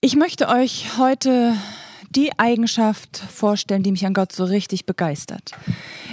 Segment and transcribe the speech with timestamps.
[0.00, 1.56] Ich möchte euch heute
[2.10, 5.50] die Eigenschaft vorstellen, die mich an Gott so richtig begeistert.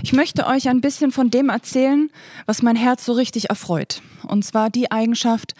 [0.02, 2.10] Ich möchte euch ein bisschen von dem erzählen,
[2.48, 4.02] was mein Herz so richtig erfreut.
[4.28, 5.54] Und zwar die Eigenschaft,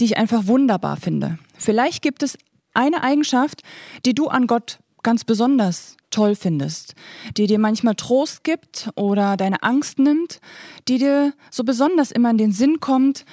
[0.00, 1.38] die ich einfach wunderbar finde.
[1.58, 2.38] Vielleicht gibt es
[2.72, 3.60] eine Eigenschaft,
[4.06, 6.94] die du an Gott ganz besonders toll findest,
[7.36, 10.40] die dir manchmal Trost gibt oder deine Angst nimmt,
[10.88, 13.26] die dir so besonders immer in den Sinn kommt,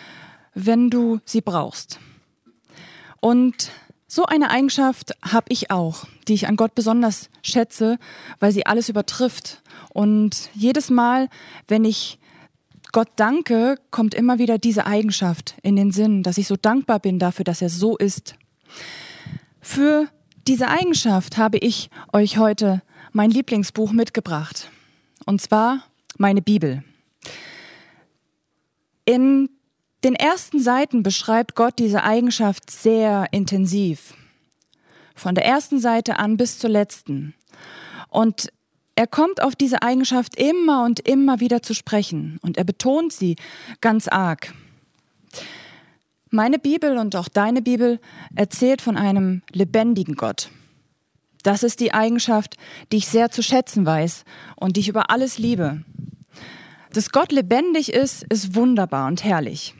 [0.53, 2.01] wenn du sie brauchst.
[3.21, 3.71] Und
[4.11, 7.99] so eine Eigenschaft habe ich auch, die ich an Gott besonders schätze,
[8.39, 9.61] weil sie alles übertrifft.
[9.93, 11.29] Und jedes Mal,
[11.67, 12.17] wenn ich
[12.91, 17.19] Gott danke, kommt immer wieder diese Eigenschaft in den Sinn, dass ich so dankbar bin
[17.19, 18.33] dafür, dass er so ist.
[19.61, 20.07] Für
[20.47, 24.71] diese Eigenschaft habe ich euch heute mein Lieblingsbuch mitgebracht.
[25.27, 25.83] Und zwar
[26.17, 26.83] meine Bibel.
[29.05, 29.49] In
[30.03, 34.13] den ersten Seiten beschreibt Gott diese Eigenschaft sehr intensiv.
[35.15, 37.33] Von der ersten Seite an bis zur letzten.
[38.09, 38.51] Und
[38.95, 42.39] er kommt auf diese Eigenschaft immer und immer wieder zu sprechen.
[42.41, 43.35] Und er betont sie
[43.81, 44.53] ganz arg.
[46.29, 47.99] Meine Bibel und auch deine Bibel
[48.35, 50.49] erzählt von einem lebendigen Gott.
[51.43, 52.57] Das ist die Eigenschaft,
[52.91, 55.83] die ich sehr zu schätzen weiß und die ich über alles liebe.
[56.93, 59.75] Dass Gott lebendig ist, ist wunderbar und herrlich.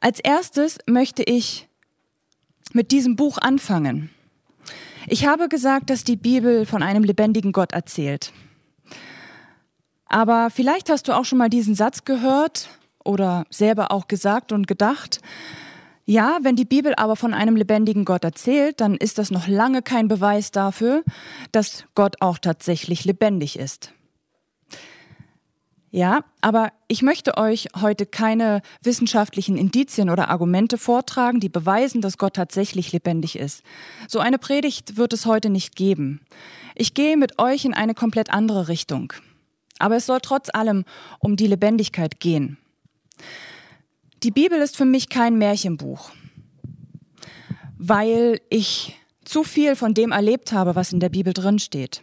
[0.00, 1.68] Als erstes möchte ich
[2.72, 4.10] mit diesem Buch anfangen.
[5.06, 8.32] Ich habe gesagt, dass die Bibel von einem lebendigen Gott erzählt.
[10.06, 12.68] Aber vielleicht hast du auch schon mal diesen Satz gehört
[13.02, 15.20] oder selber auch gesagt und gedacht.
[16.06, 19.80] Ja, wenn die Bibel aber von einem lebendigen Gott erzählt, dann ist das noch lange
[19.80, 21.02] kein Beweis dafür,
[21.50, 23.93] dass Gott auch tatsächlich lebendig ist.
[25.94, 32.18] Ja, aber ich möchte euch heute keine wissenschaftlichen Indizien oder Argumente vortragen, die beweisen, dass
[32.18, 33.62] Gott tatsächlich lebendig ist.
[34.08, 36.20] So eine Predigt wird es heute nicht geben.
[36.74, 39.12] Ich gehe mit euch in eine komplett andere Richtung.
[39.78, 40.84] Aber es soll trotz allem
[41.20, 42.58] um die Lebendigkeit gehen.
[44.24, 46.10] Die Bibel ist für mich kein Märchenbuch,
[47.78, 52.02] weil ich zu viel von dem erlebt habe, was in der Bibel drin steht.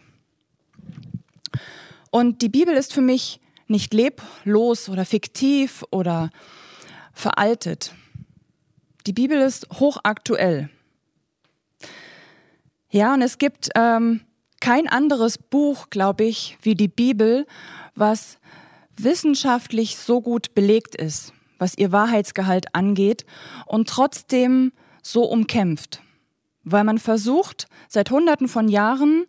[2.10, 3.41] Und die Bibel ist für mich
[3.72, 6.30] nicht leblos oder fiktiv oder
[7.12, 7.92] veraltet.
[9.06, 10.70] Die Bibel ist hochaktuell.
[12.90, 14.20] Ja, und es gibt ähm,
[14.60, 17.46] kein anderes Buch, glaube ich, wie die Bibel,
[17.96, 18.38] was
[18.96, 23.24] wissenschaftlich so gut belegt ist, was ihr Wahrheitsgehalt angeht
[23.66, 24.72] und trotzdem
[25.02, 26.00] so umkämpft,
[26.62, 29.24] weil man versucht, seit Hunderten von Jahren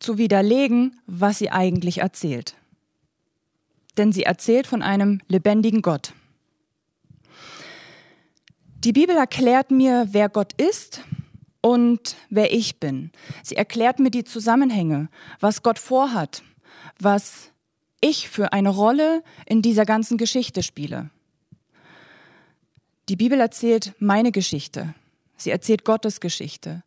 [0.00, 2.56] zu widerlegen, was sie eigentlich erzählt
[3.96, 6.12] denn sie erzählt von einem lebendigen Gott.
[8.84, 11.02] Die Bibel erklärt mir, wer Gott ist
[11.60, 13.10] und wer ich bin.
[13.42, 15.08] Sie erklärt mir die Zusammenhänge,
[15.40, 16.42] was Gott vorhat,
[17.00, 17.50] was
[18.00, 21.10] ich für eine Rolle in dieser ganzen Geschichte spiele.
[23.08, 24.94] Die Bibel erzählt meine Geschichte.
[25.36, 26.82] Sie erzählt Gottes Geschichte.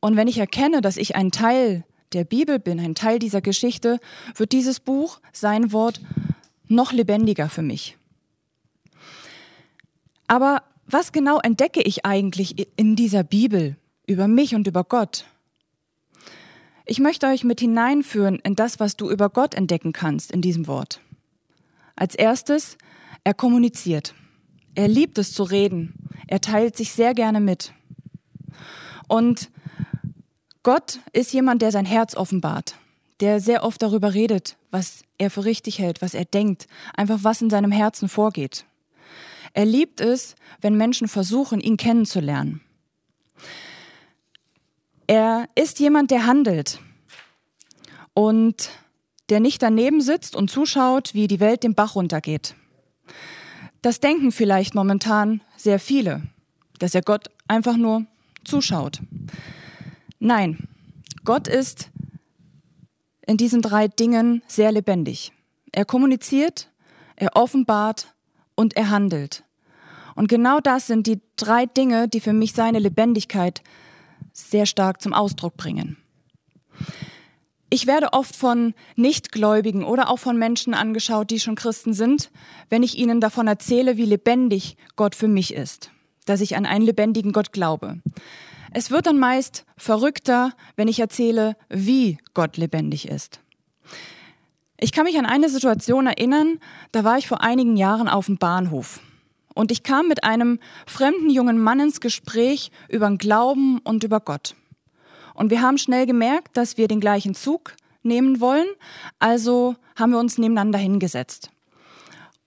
[0.00, 3.98] Und wenn ich erkenne, dass ich ein Teil der Bibel bin, ein Teil dieser Geschichte,
[4.34, 6.00] wird dieses Buch, sein Wort,
[6.68, 7.96] noch lebendiger für mich.
[10.26, 15.24] Aber was genau entdecke ich eigentlich in dieser Bibel über mich und über Gott?
[16.84, 20.66] Ich möchte euch mit hineinführen in das, was du über Gott entdecken kannst in diesem
[20.66, 21.00] Wort.
[21.96, 22.76] Als erstes,
[23.24, 24.14] er kommuniziert.
[24.74, 25.94] Er liebt es zu reden.
[26.28, 27.72] Er teilt sich sehr gerne mit.
[29.08, 29.50] Und
[30.62, 32.76] Gott ist jemand, der sein Herz offenbart
[33.20, 37.42] der sehr oft darüber redet, was er für richtig hält, was er denkt, einfach was
[37.42, 38.64] in seinem Herzen vorgeht.
[39.52, 42.60] Er liebt es, wenn Menschen versuchen, ihn kennenzulernen.
[45.06, 46.80] Er ist jemand, der handelt
[48.12, 48.70] und
[49.28, 52.54] der nicht daneben sitzt und zuschaut, wie die Welt den Bach runtergeht.
[53.82, 56.22] Das denken vielleicht momentan sehr viele,
[56.78, 58.06] dass er Gott einfach nur
[58.44, 59.00] zuschaut.
[60.18, 60.68] Nein,
[61.24, 61.90] Gott ist
[63.26, 65.32] in diesen drei Dingen sehr lebendig.
[65.72, 66.70] Er kommuniziert,
[67.16, 68.14] er offenbart
[68.54, 69.44] und er handelt.
[70.14, 73.62] Und genau das sind die drei Dinge, die für mich seine Lebendigkeit
[74.32, 75.98] sehr stark zum Ausdruck bringen.
[77.68, 82.30] Ich werde oft von Nichtgläubigen oder auch von Menschen angeschaut, die schon Christen sind,
[82.70, 85.90] wenn ich ihnen davon erzähle, wie lebendig Gott für mich ist,
[86.26, 87.98] dass ich an einen lebendigen Gott glaube.
[88.78, 93.40] Es wird dann meist verrückter, wenn ich erzähle, wie Gott lebendig ist.
[94.78, 96.60] Ich kann mich an eine Situation erinnern,
[96.92, 99.00] da war ich vor einigen Jahren auf dem Bahnhof.
[99.54, 104.20] Und ich kam mit einem fremden jungen Mann ins Gespräch über den Glauben und über
[104.20, 104.54] Gott.
[105.32, 108.68] Und wir haben schnell gemerkt, dass wir den gleichen Zug nehmen wollen,
[109.18, 111.48] also haben wir uns nebeneinander hingesetzt.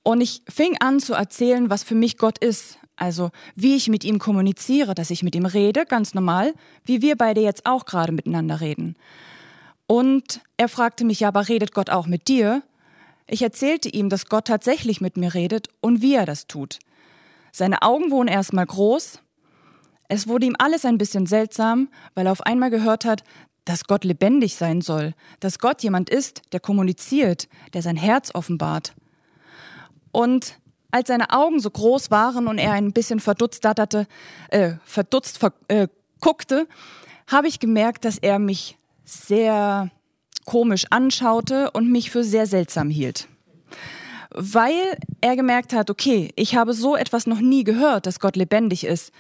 [0.03, 4.03] Und ich fing an zu erzählen, was für mich Gott ist, also wie ich mit
[4.03, 6.53] ihm kommuniziere, dass ich mit ihm rede, ganz normal,
[6.83, 8.95] wie wir beide jetzt auch gerade miteinander reden.
[9.87, 12.61] Und er fragte mich, ja, aber redet Gott auch mit dir?
[13.25, 16.79] Ich erzählte ihm, dass Gott tatsächlich mit mir redet und wie er das tut.
[17.51, 19.19] Seine Augen wurden erstmal groß.
[20.07, 23.23] Es wurde ihm alles ein bisschen seltsam, weil er auf einmal gehört hat,
[23.65, 28.93] dass Gott lebendig sein soll, dass Gott jemand ist, der kommuniziert, der sein Herz offenbart.
[30.11, 30.59] Und
[30.91, 34.07] als seine Augen so groß waren und er ein bisschen verdutzt datterte,
[34.49, 35.87] äh, verdutzt ver äh,
[36.19, 36.67] guckte,
[37.27, 39.91] habe ich gemerkt, dass er mich sehr
[40.45, 43.27] komisch anschaute und mich für sehr seltsam hielt
[44.31, 48.83] weil er gemerkt hat, okay, ich habe so etwas noch nie gehört, dass Gott lebendig
[48.83, 49.11] ist.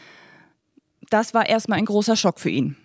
[1.09, 2.77] Das war erstmal ein großer Schock für ihn.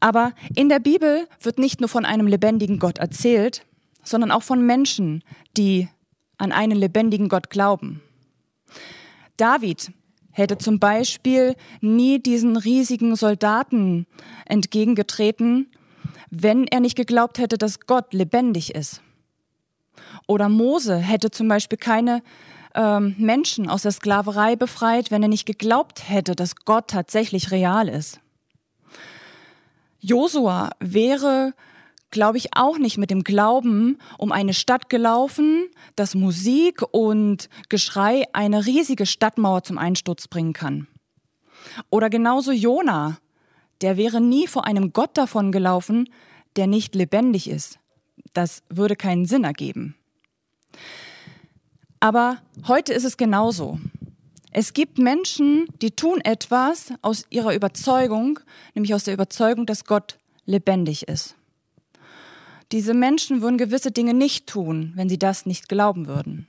[0.00, 3.64] Aber in der Bibel wird nicht nur von einem lebendigen Gott erzählt,
[4.02, 5.24] sondern auch von Menschen,
[5.56, 5.88] die
[6.38, 8.02] an einen lebendigen Gott glauben.
[9.36, 9.92] David
[10.30, 14.06] hätte zum Beispiel nie diesen riesigen Soldaten
[14.46, 15.70] entgegengetreten,
[16.30, 19.00] wenn er nicht geglaubt hätte, dass Gott lebendig ist.
[20.26, 22.22] Oder Mose hätte zum Beispiel keine
[22.74, 27.88] ähm, Menschen aus der Sklaverei befreit, wenn er nicht geglaubt hätte, dass Gott tatsächlich real
[27.88, 28.20] ist.
[30.00, 31.54] Josua wäre,
[32.14, 35.66] glaube ich, auch nicht mit dem Glauben um eine Stadt gelaufen,
[35.96, 40.86] dass Musik und Geschrei eine riesige Stadtmauer zum Einsturz bringen kann.
[41.90, 43.18] Oder genauso Jona,
[43.82, 46.08] der wäre nie vor einem Gott davon gelaufen,
[46.56, 47.78] der nicht lebendig ist.
[48.32, 49.96] Das würde keinen Sinn ergeben.
[52.00, 52.38] Aber
[52.68, 53.78] heute ist es genauso.
[54.50, 58.38] Es gibt Menschen, die tun etwas aus ihrer Überzeugung,
[58.74, 61.34] nämlich aus der Überzeugung, dass Gott lebendig ist.
[62.74, 66.48] Diese Menschen würden gewisse Dinge nicht tun, wenn sie das nicht glauben würden.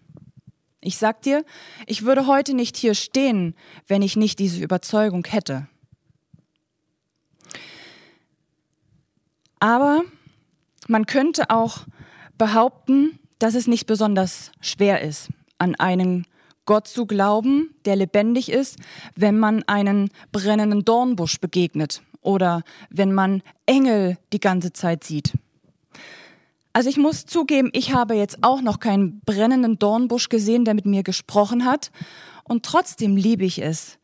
[0.81, 1.45] Ich sag dir,
[1.85, 3.53] ich würde heute nicht hier stehen,
[3.85, 5.67] wenn ich nicht diese Überzeugung hätte.
[9.59, 10.01] Aber
[10.87, 11.85] man könnte auch
[12.39, 15.29] behaupten, dass es nicht besonders schwer ist,
[15.59, 16.25] an einen
[16.65, 18.79] Gott zu glauben, der lebendig ist,
[19.15, 25.33] wenn man einen brennenden Dornbusch begegnet oder wenn man Engel die ganze Zeit sieht.
[26.75, 30.85] Also ich muss zugeben, ich habe jetzt auch noch keinen brennenden Dornbusch gesehen, der mit
[30.85, 31.89] mir gesprochen hat.
[32.43, 33.97] Und trotzdem liebe ich es.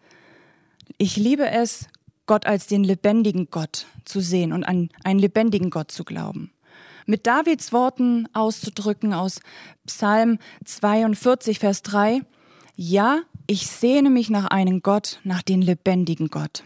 [0.98, 1.90] Ich liebe es,
[2.28, 6.54] Gott als den lebendigen Gott zu sehen und an einen lebendigen Gott zu glauben
[7.06, 9.42] mit Davids Worten auszudrücken aus
[9.86, 12.22] Psalm 42, Vers 3.
[12.78, 16.64] Ja, ich sehne mich nach einem Gott, nach den lebendigen Gott.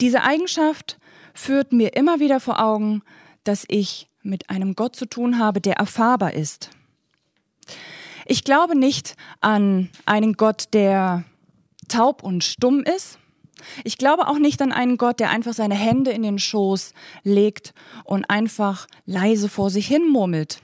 [0.00, 0.98] Diese Eigenschaft
[1.32, 3.02] führt mir immer wieder vor Augen,
[3.44, 6.70] dass ich mit einem Gott zu tun habe, der erfahrbar ist.
[8.26, 11.24] Ich glaube nicht an einen Gott, der
[11.88, 13.18] taub und stumm ist,
[13.84, 16.92] ich glaube auch nicht an einen Gott, der einfach seine Hände in den Schoß
[17.22, 20.60] legt und einfach leise vor sich hin murmelt.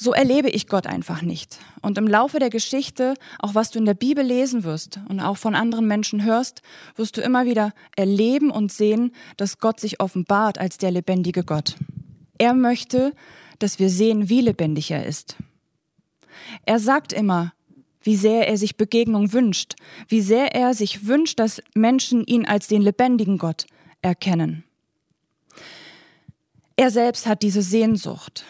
[0.00, 1.58] So erlebe ich Gott einfach nicht.
[1.82, 5.36] Und im Laufe der Geschichte, auch was du in der Bibel lesen wirst und auch
[5.36, 6.62] von anderen Menschen hörst,
[6.94, 11.74] wirst du immer wieder erleben und sehen, dass Gott sich offenbart als der lebendige Gott.
[12.38, 13.12] Er möchte,
[13.58, 15.36] dass wir sehen, wie lebendig er ist.
[16.64, 17.52] Er sagt immer,
[18.00, 19.74] wie sehr er sich Begegnung wünscht,
[20.06, 23.66] wie sehr er sich wünscht, dass Menschen ihn als den lebendigen Gott
[24.00, 24.62] erkennen.
[26.76, 28.44] Er selbst hat diese Sehnsucht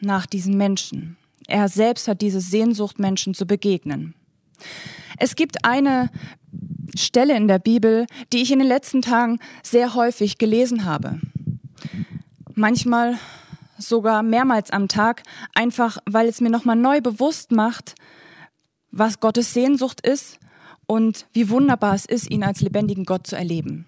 [0.00, 1.16] nach diesen Menschen.
[1.46, 4.14] Er selbst hat diese Sehnsucht, Menschen zu begegnen.
[5.18, 6.10] Es gibt eine
[6.94, 11.20] Stelle in der Bibel, die ich in den letzten Tagen sehr häufig gelesen habe.
[12.54, 13.18] Manchmal
[13.78, 15.22] sogar mehrmals am Tag,
[15.54, 17.94] einfach weil es mir nochmal neu bewusst macht,
[18.90, 20.38] was Gottes Sehnsucht ist
[20.86, 23.86] und wie wunderbar es ist, ihn als lebendigen Gott zu erleben.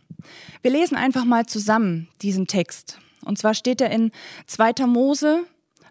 [0.63, 2.99] Wir lesen einfach mal zusammen diesen Text.
[3.25, 4.13] Und zwar steht er in
[4.47, 4.87] 2.
[4.87, 5.45] Mose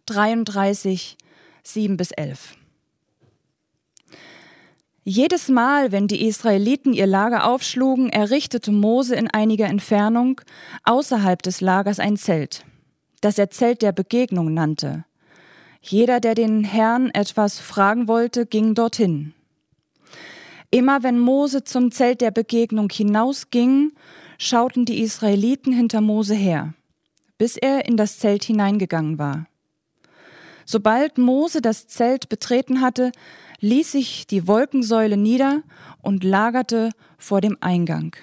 [0.05, 1.17] 33,
[1.63, 2.55] 7 bis 11.
[5.03, 10.41] Jedes Mal, wenn die Israeliten ihr Lager aufschlugen, errichtete Mose in einiger Entfernung
[10.83, 12.65] außerhalb des Lagers ein Zelt,
[13.19, 15.05] das er Zelt der Begegnung nannte.
[15.81, 19.33] Jeder, der den Herrn etwas fragen wollte, ging dorthin.
[20.69, 23.93] Immer wenn Mose zum Zelt der Begegnung hinausging,
[24.37, 26.75] schauten die Israeliten hinter Mose her,
[27.39, 29.47] bis er in das Zelt hineingegangen war.
[30.71, 33.11] Sobald Mose das Zelt betreten hatte,
[33.59, 35.63] ließ sich die Wolkensäule nieder
[36.01, 38.15] und lagerte vor dem Eingang.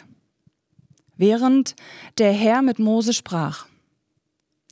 [1.19, 1.77] Während
[2.17, 3.67] der Herr mit Mose sprach.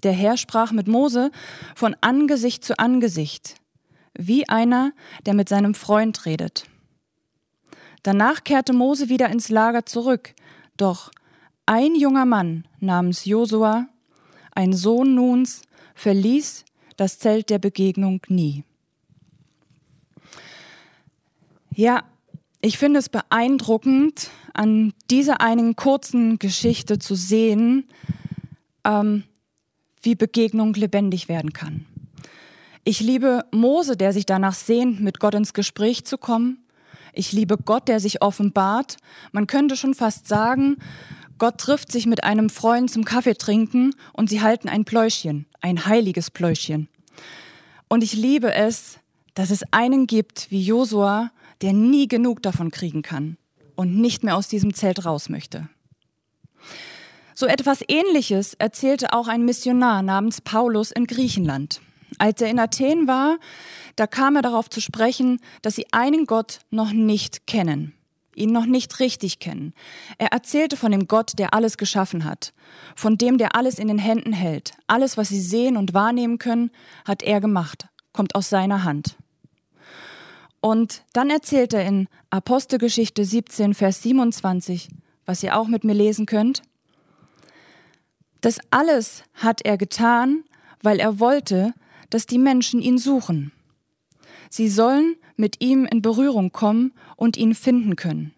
[0.05, 1.31] Der Herr sprach mit Mose
[1.75, 3.57] von Angesicht zu Angesicht,
[4.15, 4.93] wie einer,
[5.27, 6.65] der mit seinem Freund redet.
[8.03, 10.33] Danach kehrte Mose wieder ins Lager zurück,
[10.79, 11.11] doch
[11.67, 13.87] ein junger Mann namens Josua,
[14.53, 15.61] ein Sohn Nuns,
[15.95, 16.65] verließ
[16.97, 18.65] das Zelt der Begegnung nie.
[21.75, 22.05] Ja,
[22.61, 27.89] ich finde es beeindruckend, an dieser einen kurzen Geschichte zu sehen,
[28.85, 29.25] ähm,
[30.01, 31.85] wie Begegnung lebendig werden kann.
[32.85, 36.65] Ich liebe Mose, der sich danach sehnt, mit Gott ins Gespräch zu kommen.
[37.13, 38.97] Ich liebe Gott, der sich offenbart.
[39.33, 40.77] Man könnte schon fast sagen,
[41.39, 45.87] Gott trifft sich mit einem Freund zum Kaffee trinken und sie halten ein Pläuschchen, ein
[45.87, 46.89] heiliges Pläuschchen.
[47.89, 48.99] Und ich liebe es,
[49.35, 53.37] dass es einen gibt wie Josua, der nie genug davon kriegen kann
[53.75, 55.69] und nicht mehr aus diesem Zelt raus möchte.
[57.35, 61.83] So etwas Ähnliches erzählte auch ein Missionar namens Paulus in Griechenland.
[62.19, 63.39] Als er in Athen war,
[63.95, 67.93] da kam er darauf zu sprechen, dass sie einen Gott noch nicht kennen,
[68.37, 69.73] ihn noch nicht richtig kennen.
[70.19, 72.53] Er erzählte von dem Gott, der alles geschaffen hat,
[72.95, 74.73] von dem, der alles in den Händen hält.
[74.87, 76.71] Alles, was sie sehen und wahrnehmen können,
[77.05, 79.17] hat er gemacht, kommt aus seiner Hand.
[80.61, 84.89] Und dann erzählt er in Apostelgeschichte 17, Vers 27,
[85.25, 86.63] was ihr auch mit mir lesen könnt,
[88.41, 90.45] das alles hat er getan,
[90.83, 91.73] weil er wollte,
[92.11, 93.53] dass die Menschen ihn suchen.
[94.51, 98.35] Sie sollen mit ihm in Berührung kommen und ihn finden können.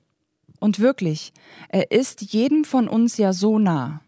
[0.60, 1.32] Und wirklich,
[1.68, 4.00] er ist jedem von uns ja so nah.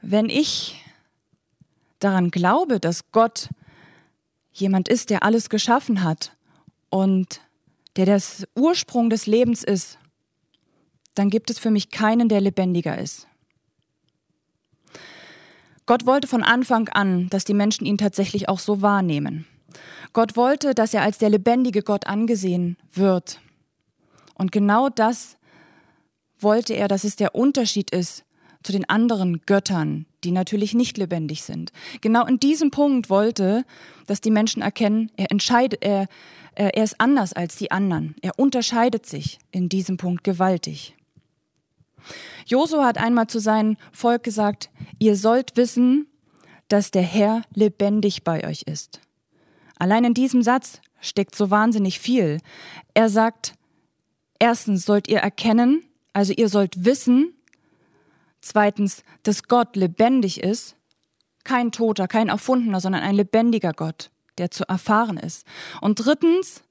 [0.00, 0.82] Wenn ich
[1.98, 3.48] daran glaube, dass Gott
[4.52, 6.36] jemand ist, der alles geschaffen hat
[6.90, 7.40] und
[7.96, 9.98] der das Ursprung des Lebens ist,
[11.14, 13.26] dann gibt es für mich keinen, der lebendiger ist.
[15.84, 19.46] Gott wollte von Anfang an, dass die Menschen ihn tatsächlich auch so wahrnehmen.
[20.12, 23.40] Gott wollte, dass er als der lebendige Gott angesehen wird.
[24.34, 25.36] Und genau das
[26.38, 28.24] wollte er, dass es der Unterschied ist
[28.62, 31.72] zu den anderen Göttern, die natürlich nicht lebendig sind.
[32.00, 33.64] Genau in diesem Punkt wollte,
[34.06, 36.06] dass die Menschen erkennen, er entscheidet, er,
[36.54, 38.14] er ist anders als die anderen.
[38.22, 40.94] Er unterscheidet sich in diesem Punkt gewaltig.
[42.46, 46.08] Josua hat einmal zu seinem Volk gesagt, ihr sollt wissen,
[46.68, 49.00] dass der Herr lebendig bei euch ist.
[49.82, 52.38] Allein in diesem Satz steckt so wahnsinnig viel.
[52.94, 53.54] Er sagt,
[54.38, 57.34] erstens sollt ihr erkennen, also ihr sollt wissen,
[58.40, 60.76] zweitens, dass Gott lebendig ist,
[61.42, 65.44] kein Toter, kein Erfundener, sondern ein lebendiger Gott, der zu erfahren ist.
[65.80, 66.62] Und drittens,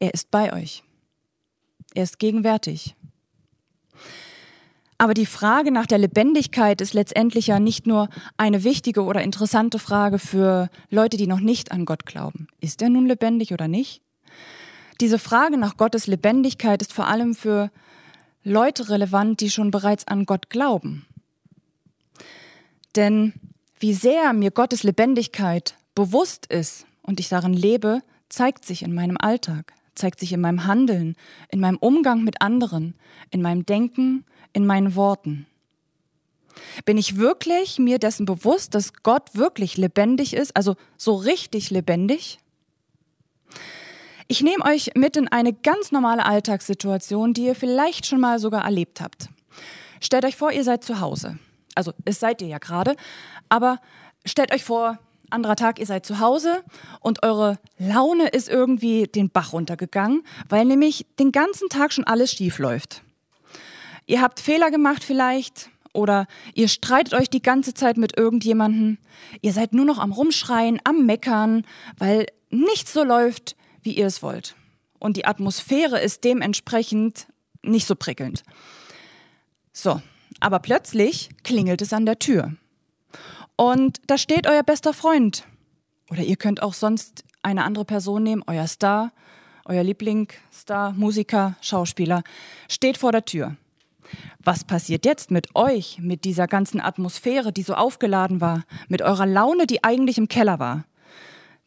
[0.00, 0.82] er ist bei euch.
[1.94, 2.96] Er ist gegenwärtig.
[4.98, 9.78] Aber die Frage nach der Lebendigkeit ist letztendlich ja nicht nur eine wichtige oder interessante
[9.78, 12.48] Frage für Leute, die noch nicht an Gott glauben.
[12.60, 14.00] Ist er nun lebendig oder nicht?
[15.00, 17.70] Diese Frage nach Gottes Lebendigkeit ist vor allem für
[18.42, 21.04] Leute relevant, die schon bereits an Gott glauben.
[22.94, 23.34] Denn
[23.78, 28.00] wie sehr mir Gottes Lebendigkeit bewusst ist und ich darin lebe,
[28.30, 31.16] zeigt sich in meinem Alltag, zeigt sich in meinem Handeln,
[31.50, 32.94] in meinem Umgang mit anderen,
[33.30, 35.46] in meinem Denken, in meinen Worten?
[36.84, 42.38] Bin ich wirklich mir dessen bewusst, dass Gott wirklich lebendig ist, also so richtig lebendig?
[44.28, 48.64] Ich nehme euch mit in eine ganz normale Alltagssituation, die ihr vielleicht schon mal sogar
[48.64, 49.28] erlebt habt.
[50.00, 51.38] Stellt euch vor, ihr seid zu Hause.
[51.74, 52.96] Also, es seid ihr ja gerade,
[53.48, 53.80] aber
[54.24, 54.98] stellt euch vor,
[55.30, 56.62] anderer Tag, ihr seid zu Hause
[57.00, 62.32] und eure Laune ist irgendwie den Bach runtergegangen, weil nämlich den ganzen Tag schon alles
[62.32, 63.02] schief läuft.
[64.06, 68.98] Ihr habt Fehler gemacht vielleicht oder ihr streitet euch die ganze Zeit mit irgendjemandem.
[69.40, 71.64] Ihr seid nur noch am Rumschreien, am Meckern,
[71.98, 74.54] weil nichts so läuft, wie ihr es wollt.
[74.98, 77.26] Und die Atmosphäre ist dementsprechend
[77.62, 78.44] nicht so prickelnd.
[79.72, 80.00] So,
[80.40, 82.54] aber plötzlich klingelt es an der Tür.
[83.56, 85.44] Und da steht euer bester Freund.
[86.10, 89.12] Oder ihr könnt auch sonst eine andere Person nehmen, euer Star,
[89.64, 92.22] euer Lieblingsstar, Musiker, Schauspieler,
[92.68, 93.56] steht vor der Tür.
[94.42, 99.26] Was passiert jetzt mit euch, mit dieser ganzen Atmosphäre, die so aufgeladen war, mit eurer
[99.26, 100.84] Laune, die eigentlich im Keller war?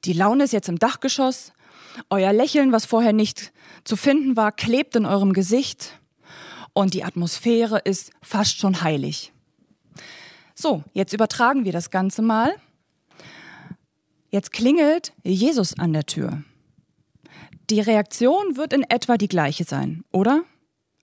[0.05, 1.53] Die Laune ist jetzt im Dachgeschoss,
[2.10, 3.51] euer Lächeln, was vorher nicht
[3.84, 6.00] zu finden war, klebt in eurem Gesicht
[6.74, 9.34] und die Atmosphäre ist fast schon heilig.
[10.55, 12.55] So, jetzt übertragen wir das Ganze mal.
[14.29, 16.43] Jetzt klingelt Jesus an der Tür.
[17.69, 20.43] Die Reaktion wird in etwa die gleiche sein, oder?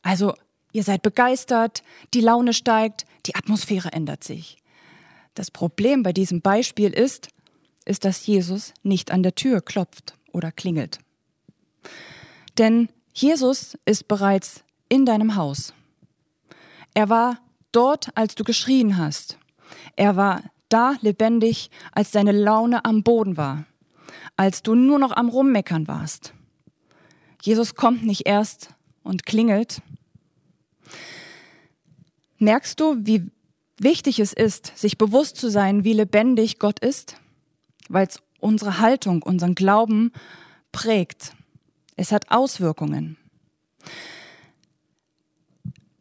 [0.02, 0.34] Also,
[0.76, 4.58] ihr seid begeistert, die Laune steigt, die Atmosphäre ändert sich.
[5.32, 7.28] Das Problem bei diesem Beispiel ist,
[7.86, 10.98] ist, dass Jesus nicht an der Tür klopft oder klingelt.
[12.58, 15.72] Denn Jesus ist bereits in deinem Haus.
[16.92, 17.38] Er war
[17.72, 19.38] dort, als du geschrien hast.
[19.96, 23.64] Er war da lebendig, als deine Laune am Boden war,
[24.36, 26.34] als du nur noch am Rummeckern warst.
[27.40, 29.80] Jesus kommt nicht erst und klingelt.
[32.38, 33.30] Merkst du, wie
[33.78, 37.16] wichtig es ist, sich bewusst zu sein, wie lebendig Gott ist?
[37.88, 40.12] Weil es unsere Haltung, unseren Glauben
[40.72, 41.34] prägt.
[41.96, 43.16] Es hat Auswirkungen.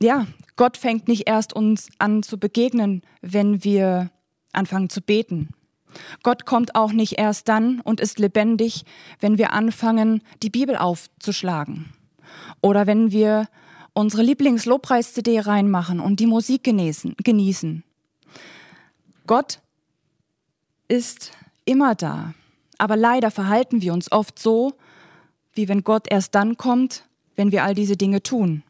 [0.01, 0.27] Ja,
[0.57, 4.11] Gott fängt nicht erst uns an zu begegnen, wenn wir
[4.51, 5.49] anfangen zu beten.
[6.23, 8.83] Gott kommt auch nicht erst dann und ist lebendig,
[9.19, 11.93] wenn wir anfangen, die Bibel aufzuschlagen.
[12.61, 13.47] Oder wenn wir
[13.95, 17.83] unsere Lieblings-Lobpreis-CD reinmachen und die Musik genießen, genießen.
[19.25, 19.61] Gott
[20.87, 21.31] ist
[21.63, 22.35] immer da.
[22.77, 24.73] Aber leider verhalten wir uns oft so,
[25.53, 27.05] wie wenn Gott erst dann kommt,
[27.37, 28.63] wenn wir all diese Dinge tun.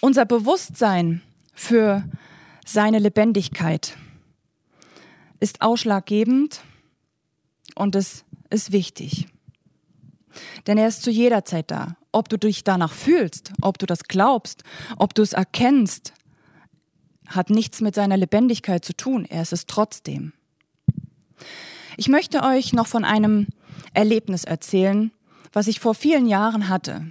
[0.00, 1.22] Unser Bewusstsein
[1.54, 2.04] für
[2.66, 3.96] seine Lebendigkeit
[5.40, 6.60] ist ausschlaggebend
[7.74, 9.26] und es ist wichtig.
[10.66, 11.96] Denn er ist zu jeder Zeit da.
[12.12, 14.64] Ob du dich danach fühlst, ob du das glaubst,
[14.98, 16.12] ob du es erkennst,
[17.26, 19.24] hat nichts mit seiner Lebendigkeit zu tun.
[19.24, 20.32] Er ist es trotzdem.
[21.96, 23.48] Ich möchte euch noch von einem
[23.94, 25.10] Erlebnis erzählen,
[25.52, 27.06] was ich vor vielen Jahren hatte.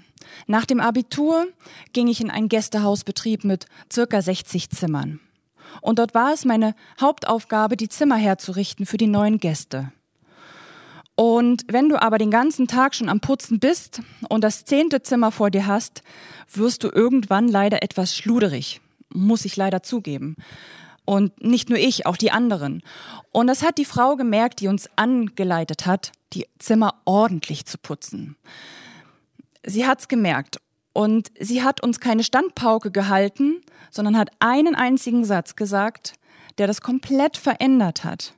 [0.47, 1.47] Nach dem Abitur
[1.93, 5.19] ging ich in einen Gästehausbetrieb mit circa 60 Zimmern.
[5.81, 9.91] Und dort war es meine Hauptaufgabe, die Zimmer herzurichten für die neuen Gäste.
[11.15, 15.31] Und wenn du aber den ganzen Tag schon am Putzen bist und das zehnte Zimmer
[15.31, 16.03] vor dir hast,
[16.51, 18.81] wirst du irgendwann leider etwas schluderig.
[19.13, 20.35] Muss ich leider zugeben.
[21.05, 22.81] Und nicht nur ich, auch die anderen.
[23.31, 28.37] Und das hat die Frau gemerkt, die uns angeleitet hat, die Zimmer ordentlich zu putzen.
[29.65, 30.59] Sie hat's gemerkt
[30.93, 36.13] und sie hat uns keine Standpauke gehalten, sondern hat einen einzigen Satz gesagt,
[36.57, 38.33] der das komplett verändert hat.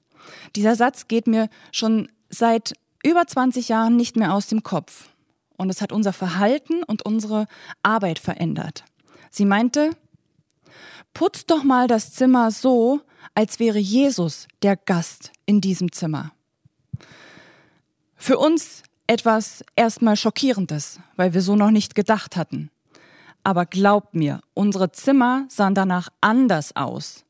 [0.56, 5.10] Dieser Satz geht mir schon seit über 20 Jahren nicht mehr aus dem Kopf.
[5.58, 7.48] Und es hat unser Verhalten und unsere
[7.84, 8.84] Arbeit verändert.
[9.30, 9.91] Sie meinte,
[11.13, 13.02] putz doch mal das Zimmer so,
[13.36, 16.32] als wäre Jesus der Gast in diesem Zimmer.
[18.15, 22.69] Für uns etwas erstmal Schockierendes, weil wir so noch nicht gedacht hatten.
[23.43, 27.26] Aber glaubt mir, unsere Zimmer sahen danach anders aus.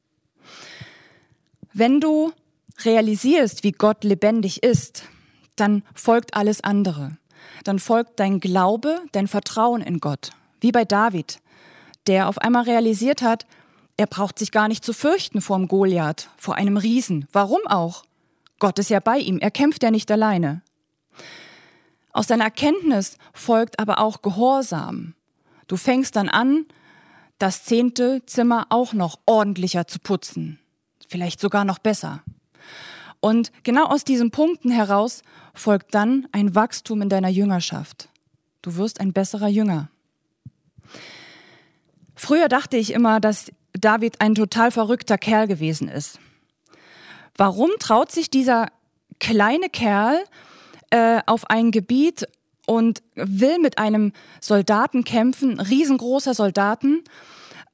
[1.74, 2.32] Wenn du
[2.84, 5.04] realisierst, wie Gott lebendig ist,
[5.56, 7.18] dann folgt alles andere.
[7.64, 10.32] Dann folgt dein Glaube, dein Vertrauen in Gott.
[10.60, 11.40] Wie bei David,
[12.08, 13.46] der auf einmal realisiert hat,
[13.96, 17.28] er braucht sich gar nicht zu fürchten vor dem Goliath, vor einem Riesen.
[17.32, 18.06] Warum auch?
[18.60, 20.62] Gott ist ja bei ihm, er kämpft ja nicht alleine.
[22.12, 25.16] Aus deiner Erkenntnis folgt aber auch Gehorsam.
[25.68, 26.66] Du fängst dann an,
[27.40, 30.60] das zehnte Zimmer auch noch ordentlicher zu putzen.
[31.08, 32.24] Vielleicht sogar noch besser.
[33.20, 35.24] Und genau aus diesen Punkten heraus
[35.54, 38.10] folgt dann ein Wachstum in deiner Jüngerschaft.
[38.62, 39.90] Du wirst ein besserer Jünger.
[42.16, 46.20] Früher dachte ich immer, dass David ein total verrückter Kerl gewesen ist.
[47.36, 48.68] Warum traut sich dieser
[49.20, 50.24] kleine Kerl
[50.90, 52.28] äh, auf ein Gebiet
[52.66, 57.04] und will mit einem Soldaten kämpfen, riesengroßer Soldaten,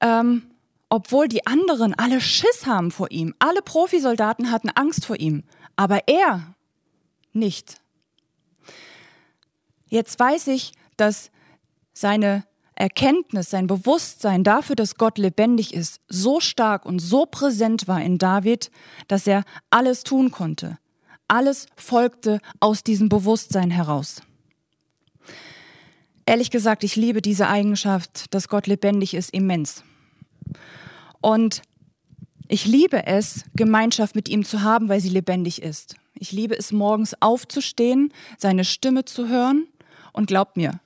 [0.02, 0.49] ähm,
[0.90, 3.36] obwohl die anderen alle Schiss haben vor ihm.
[3.40, 5.44] Alle Profisoldaten hatten Angst vor ihm,
[5.76, 6.56] aber er
[7.32, 7.80] nicht.
[9.88, 11.32] Jetzt weiß ich, dass
[11.94, 12.44] seine
[12.76, 18.18] Erkenntnis, sein Bewusstsein dafür, dass Gott lebendig ist, so stark und so präsent war in
[18.18, 18.72] David,
[19.08, 20.78] dass er alles tun konnte.
[21.28, 24.22] Alles folgte aus diesem Bewusstsein heraus.
[26.26, 29.84] Ehrlich gesagt, ich liebe diese Eigenschaft, dass Gott lebendig ist, immens.
[31.22, 31.62] Und
[32.48, 35.96] ich liebe es, Gemeinschaft mit ihm zu haben, weil sie lebendig ist.
[36.16, 39.68] Ich liebe es, morgens aufzustehen, seine Stimme zu hören.
[40.12, 40.80] Und glaubt mir,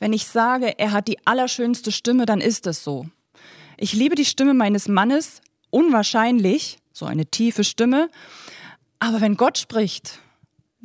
[0.00, 3.06] wenn ich sage, er hat die allerschönste Stimme, dann ist es so.
[3.76, 5.40] Ich liebe die Stimme meines Mannes
[5.70, 8.10] unwahrscheinlich, so eine tiefe Stimme.
[8.98, 10.18] Aber wenn Gott spricht,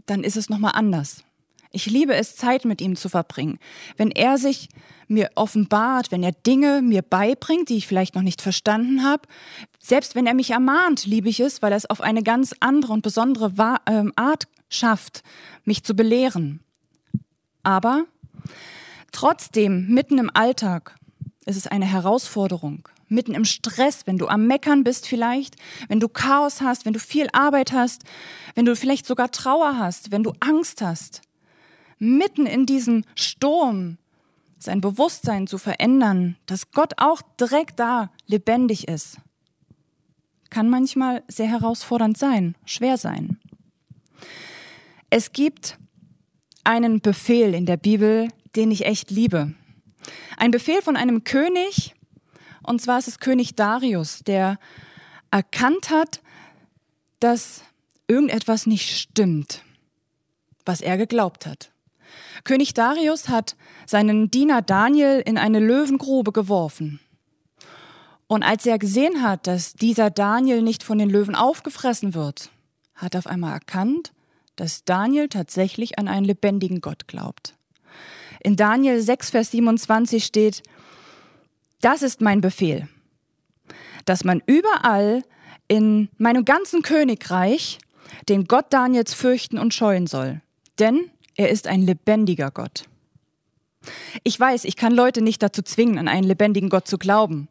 [0.05, 1.23] dann ist es nochmal anders.
[1.71, 3.57] Ich liebe es, Zeit mit ihm zu verbringen.
[3.95, 4.67] Wenn er sich
[5.07, 9.23] mir offenbart, wenn er Dinge mir beibringt, die ich vielleicht noch nicht verstanden habe,
[9.79, 12.93] selbst wenn er mich ermahnt, liebe ich es, weil er es auf eine ganz andere
[12.93, 13.51] und besondere
[13.87, 15.23] ähm, Art schafft,
[15.63, 16.61] mich zu belehren.
[17.63, 18.05] Aber
[19.11, 20.95] trotzdem, mitten im Alltag,
[21.45, 22.87] ist es eine Herausforderung.
[23.07, 25.55] Mitten im Stress, wenn du am Meckern bist vielleicht,
[25.89, 28.03] wenn du Chaos hast, wenn du viel Arbeit hast,
[28.55, 31.21] wenn du vielleicht sogar Trauer hast, wenn du Angst hast.
[32.03, 33.99] Mitten in diesem Sturm
[34.57, 39.17] sein Bewusstsein zu verändern, dass Gott auch direkt da lebendig ist,
[40.49, 43.39] kann manchmal sehr herausfordernd sein, schwer sein.
[45.11, 45.77] Es gibt
[46.63, 49.53] einen Befehl in der Bibel, den ich echt liebe.
[50.37, 51.93] Ein Befehl von einem König,
[52.63, 54.57] und zwar ist es König Darius, der
[55.29, 56.23] erkannt hat,
[57.19, 57.63] dass
[58.07, 59.63] irgendetwas nicht stimmt,
[60.65, 61.71] was er geglaubt hat.
[62.43, 66.99] König Darius hat seinen Diener Daniel in eine Löwengrube geworfen.
[68.27, 72.49] Und als er gesehen hat, dass dieser Daniel nicht von den Löwen aufgefressen wird,
[72.95, 74.13] hat er auf einmal erkannt,
[74.55, 77.55] dass Daniel tatsächlich an einen lebendigen Gott glaubt.
[78.43, 80.63] In Daniel 6, Vers 27 steht,
[81.81, 82.87] das ist mein Befehl,
[84.05, 85.23] dass man überall
[85.67, 87.79] in meinem ganzen Königreich
[88.29, 90.41] den Gott Daniels fürchten und scheuen soll.
[90.79, 92.85] Denn er ist ein lebendiger Gott.
[94.23, 97.47] Ich weiß, ich kann Leute nicht dazu zwingen, an einen lebendigen Gott zu glauben.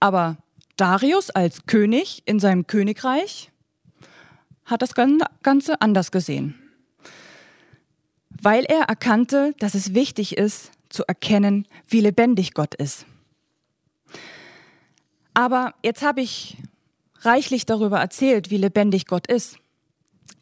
[0.00, 0.38] Aber
[0.76, 3.50] Darius als König in seinem Königreich
[4.64, 6.54] hat das Ganze anders gesehen.
[8.30, 13.04] Weil er erkannte, dass es wichtig ist, zu erkennen, wie lebendig Gott ist.
[15.34, 16.56] Aber jetzt habe ich
[17.20, 19.58] reichlich darüber erzählt, wie lebendig Gott ist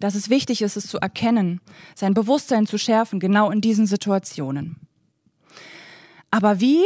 [0.01, 1.61] dass es wichtig ist, es zu erkennen,
[1.95, 4.77] sein Bewusstsein zu schärfen, genau in diesen Situationen.
[6.31, 6.85] Aber wie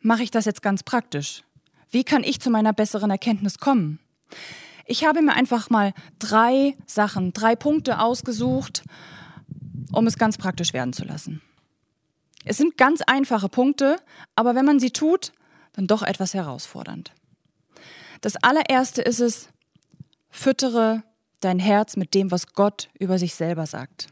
[0.00, 1.44] mache ich das jetzt ganz praktisch?
[1.90, 3.98] Wie kann ich zu meiner besseren Erkenntnis kommen?
[4.86, 8.82] Ich habe mir einfach mal drei Sachen, drei Punkte ausgesucht,
[9.92, 11.42] um es ganz praktisch werden zu lassen.
[12.44, 13.96] Es sind ganz einfache Punkte,
[14.34, 15.32] aber wenn man sie tut,
[15.74, 17.12] dann doch etwas herausfordernd.
[18.20, 19.48] Das allererste ist es,
[20.30, 21.02] füttere
[21.44, 24.08] dein Herz mit dem, was Gott über sich selber sagt.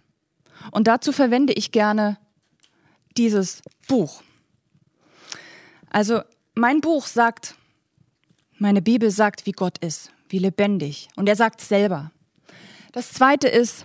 [0.70, 2.18] Und dazu verwende ich gerne
[3.16, 4.22] dieses Buch.
[5.90, 6.22] Also
[6.54, 7.54] mein Buch sagt,
[8.58, 11.08] meine Bibel sagt, wie Gott ist, wie lebendig.
[11.16, 12.12] Und er sagt selber.
[12.92, 13.84] Das Zweite ist,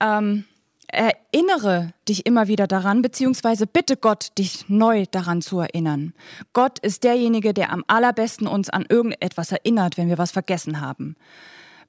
[0.00, 0.44] ähm,
[0.92, 6.12] erinnere dich immer wieder daran, beziehungsweise bitte Gott, dich neu daran zu erinnern.
[6.52, 11.16] Gott ist derjenige, der am allerbesten uns an irgendetwas erinnert, wenn wir was vergessen haben.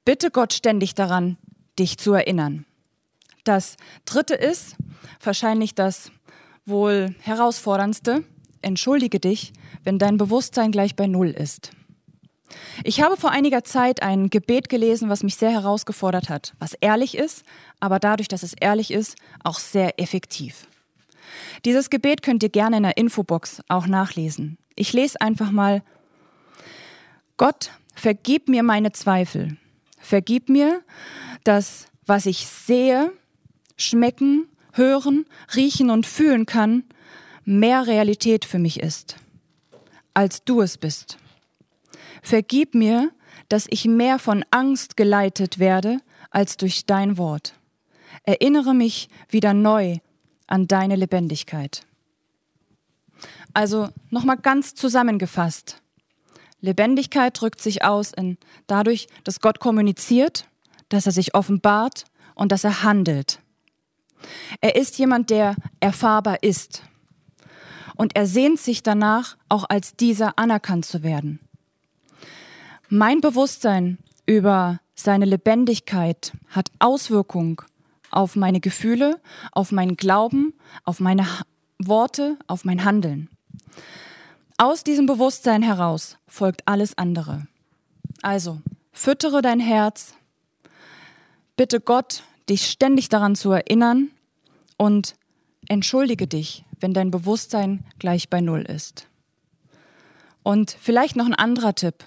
[0.05, 1.37] Bitte Gott ständig daran,
[1.77, 2.65] dich zu erinnern.
[3.43, 4.77] Das dritte ist
[5.21, 6.11] wahrscheinlich das
[6.65, 8.23] wohl herausforderndste.
[8.61, 9.51] Entschuldige dich,
[9.83, 11.71] wenn dein Bewusstsein gleich bei Null ist.
[12.83, 17.17] Ich habe vor einiger Zeit ein Gebet gelesen, was mich sehr herausgefordert hat, was ehrlich
[17.17, 17.43] ist,
[17.79, 20.67] aber dadurch, dass es ehrlich ist, auch sehr effektiv.
[21.65, 24.57] Dieses Gebet könnt ihr gerne in der Infobox auch nachlesen.
[24.75, 25.81] Ich lese einfach mal,
[27.37, 29.57] Gott, vergib mir meine Zweifel.
[29.99, 30.81] Vergib mir,
[31.43, 33.11] dass was ich sehe,
[33.77, 35.25] schmecken, hören,
[35.55, 36.83] riechen und fühlen kann,
[37.45, 39.17] mehr Realität für mich ist,
[40.13, 41.17] als du es bist.
[42.21, 43.11] Vergib mir,
[43.49, 45.99] dass ich mehr von Angst geleitet werde
[46.29, 47.53] als durch dein Wort.
[48.23, 49.97] Erinnere mich wieder neu
[50.47, 51.85] an deine Lebendigkeit.
[53.53, 55.81] Also nochmal ganz zusammengefasst.
[56.61, 60.47] Lebendigkeit drückt sich aus in dadurch, dass Gott kommuniziert,
[60.89, 63.39] dass er sich offenbart und dass er handelt.
[64.61, 66.83] Er ist jemand, der erfahrbar ist.
[67.95, 71.39] Und er sehnt sich danach, auch als dieser anerkannt zu werden.
[72.95, 77.63] Mein Bewusstsein über seine Lebendigkeit hat Auswirkung
[78.11, 79.19] auf meine Gefühle,
[79.51, 80.53] auf meinen Glauben,
[80.83, 81.25] auf meine
[81.79, 83.29] Worte, auf mein Handeln.
[84.59, 87.47] Aus diesem Bewusstsein heraus folgt alles andere.
[88.21, 90.13] Also, füttere dein Herz,
[91.57, 94.11] bitte Gott, dich ständig daran zu erinnern
[94.77, 95.15] und
[95.67, 99.07] entschuldige dich, wenn dein Bewusstsein gleich bei Null ist.
[100.43, 102.05] Und vielleicht noch ein anderer Tipp.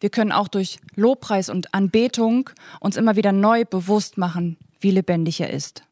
[0.00, 5.40] Wir können auch durch Lobpreis und Anbetung uns immer wieder neu bewusst machen, wie lebendig
[5.40, 5.85] er ist.